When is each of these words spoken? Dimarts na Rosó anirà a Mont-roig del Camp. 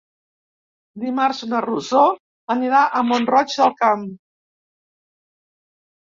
Dimarts 1.01 1.41
na 1.49 1.59
Rosó 1.65 2.05
anirà 2.53 2.79
a 2.85 3.01
Mont-roig 3.09 3.51
del 3.59 3.75
Camp. 3.83 4.07